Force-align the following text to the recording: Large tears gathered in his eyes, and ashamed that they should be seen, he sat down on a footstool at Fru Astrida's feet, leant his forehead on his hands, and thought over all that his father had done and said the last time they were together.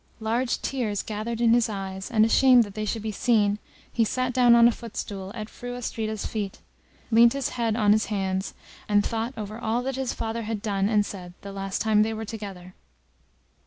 Large 0.19 0.63
tears 0.63 1.03
gathered 1.03 1.39
in 1.41 1.53
his 1.53 1.69
eyes, 1.69 2.09
and 2.09 2.25
ashamed 2.25 2.63
that 2.63 2.73
they 2.73 2.85
should 2.85 3.03
be 3.03 3.11
seen, 3.11 3.59
he 3.93 4.03
sat 4.03 4.33
down 4.33 4.55
on 4.55 4.67
a 4.67 4.71
footstool 4.71 5.31
at 5.35 5.47
Fru 5.47 5.75
Astrida's 5.77 6.25
feet, 6.25 6.57
leant 7.11 7.33
his 7.33 7.51
forehead 7.51 7.75
on 7.75 7.91
his 7.91 8.05
hands, 8.05 8.55
and 8.89 9.05
thought 9.05 9.35
over 9.37 9.59
all 9.59 9.83
that 9.83 9.97
his 9.97 10.11
father 10.11 10.41
had 10.41 10.59
done 10.63 10.89
and 10.89 11.05
said 11.05 11.33
the 11.41 11.51
last 11.51 11.81
time 11.83 12.01
they 12.01 12.15
were 12.15 12.25
together. 12.25 12.73